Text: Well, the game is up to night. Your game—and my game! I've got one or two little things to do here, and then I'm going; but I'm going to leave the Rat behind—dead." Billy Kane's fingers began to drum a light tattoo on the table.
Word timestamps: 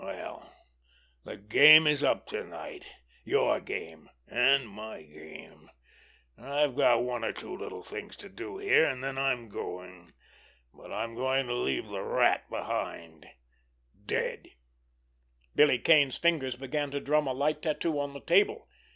Well, 0.03 0.51
the 1.25 1.37
game 1.37 1.85
is 1.85 2.01
up 2.03 2.25
to 2.29 2.43
night. 2.43 2.87
Your 3.23 3.59
game—and 3.59 4.67
my 4.67 5.03
game! 5.03 5.69
I've 6.35 6.75
got 6.75 7.03
one 7.03 7.23
or 7.23 7.31
two 7.31 7.55
little 7.55 7.83
things 7.83 8.17
to 8.17 8.27
do 8.27 8.57
here, 8.57 8.83
and 8.85 9.03
then 9.03 9.19
I'm 9.19 9.47
going; 9.47 10.13
but 10.73 10.91
I'm 10.91 11.13
going 11.13 11.45
to 11.45 11.53
leave 11.53 11.89
the 11.89 12.01
Rat 12.01 12.49
behind—dead." 12.49 14.47
Billy 15.53 15.77
Kane's 15.77 16.17
fingers 16.17 16.55
began 16.55 16.89
to 16.89 16.99
drum 16.99 17.27
a 17.27 17.33
light 17.33 17.61
tattoo 17.61 17.99
on 17.99 18.13
the 18.13 18.21
table. 18.21 18.67